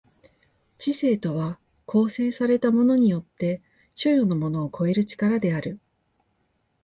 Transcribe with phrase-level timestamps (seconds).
[0.79, 3.61] 知性とは構成されたものによって
[3.93, 5.79] 所与のものを超える力である。